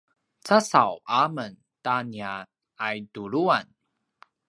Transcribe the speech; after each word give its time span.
casaw 0.45 0.93
a 1.19 1.21
men 1.35 1.53
ta 1.83 1.95
nia 2.09 2.33
aituluan 2.87 3.65